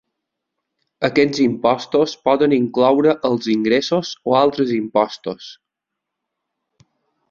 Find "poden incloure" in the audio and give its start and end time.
2.31-3.15